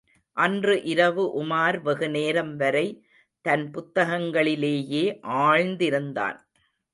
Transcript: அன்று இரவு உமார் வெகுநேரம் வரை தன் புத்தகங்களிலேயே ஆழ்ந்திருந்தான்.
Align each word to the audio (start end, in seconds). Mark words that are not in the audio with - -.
அன்று 0.37 0.75
இரவு 0.83 1.23
உமார் 1.43 1.77
வெகுநேரம் 1.81 2.55
வரை 2.55 2.87
தன் 3.45 3.71
புத்தகங்களிலேயே 3.71 5.03
ஆழ்ந்திருந்தான். 5.41 6.39